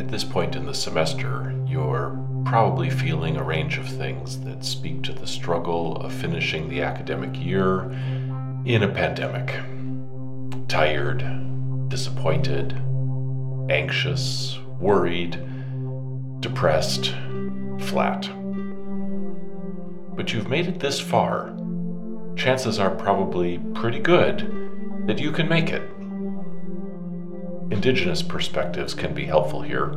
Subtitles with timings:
[0.00, 5.02] At this point in the semester, you're probably feeling a range of things that speak
[5.02, 7.82] to the struggle of finishing the academic year
[8.64, 9.54] in a pandemic.
[10.68, 11.22] Tired,
[11.90, 12.72] disappointed,
[13.68, 15.38] anxious, worried,
[16.40, 17.14] depressed,
[17.80, 18.22] flat.
[20.16, 21.54] But you've made it this far.
[22.36, 25.82] Chances are probably pretty good that you can make it.
[27.70, 29.92] Indigenous perspectives can be helpful here.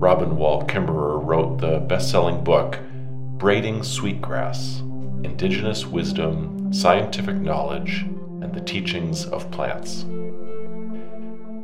[0.00, 2.78] Robin Wall Kimmerer wrote the best selling book,
[3.38, 4.80] Braiding Sweetgrass
[5.24, 8.02] Indigenous Wisdom, Scientific Knowledge,
[8.40, 10.06] and the Teachings of Plants.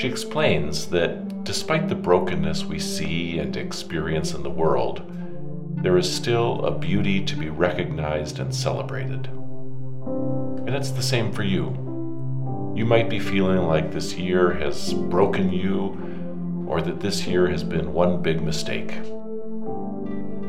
[0.00, 5.02] She explains that despite the brokenness we see and experience in the world,
[5.82, 9.26] there is still a beauty to be recognized and celebrated.
[9.26, 11.89] And it's the same for you.
[12.80, 17.62] You might be feeling like this year has broken you or that this year has
[17.62, 19.02] been one big mistake.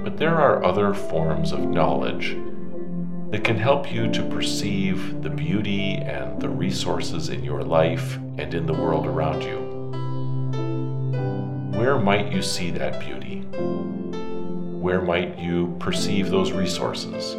[0.05, 2.37] But there are other forms of knowledge
[3.31, 8.53] that can help you to perceive the beauty and the resources in your life and
[8.53, 9.57] in the world around you.
[11.77, 13.41] Where might you see that beauty?
[14.79, 17.35] Where might you perceive those resources?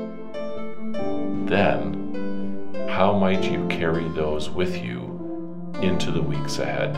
[1.49, 2.02] Then,
[2.93, 6.95] how might you carry those with you into the weeks ahead?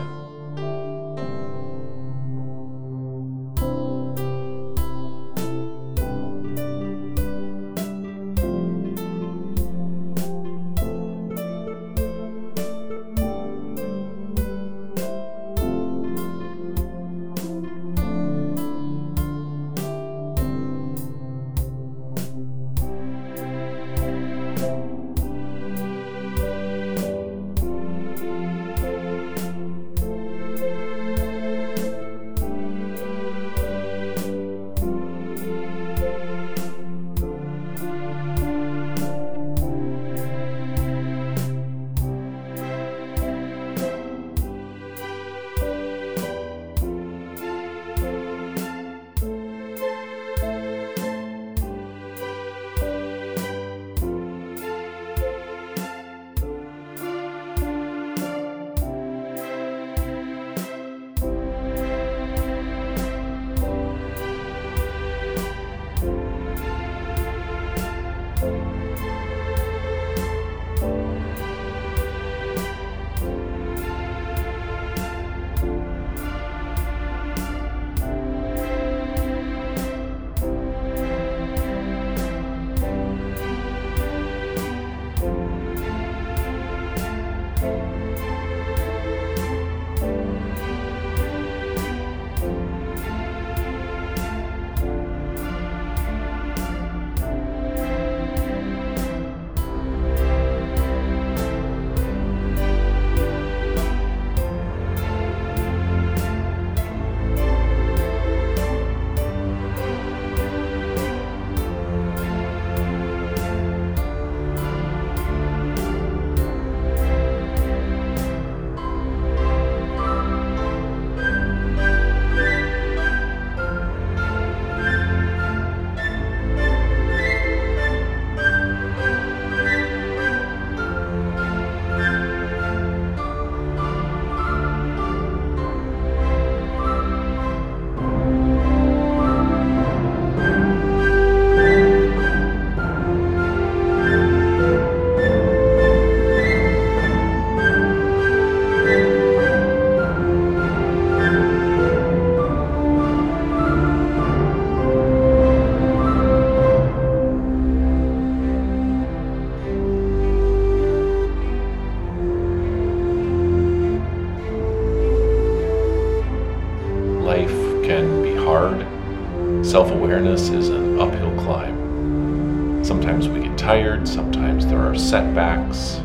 [169.63, 172.83] Self awareness is an uphill climb.
[172.83, 176.01] Sometimes we get tired, sometimes there are setbacks.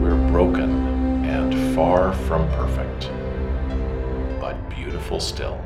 [0.00, 3.10] We're broken and far from perfect,
[4.40, 5.60] but beautiful still.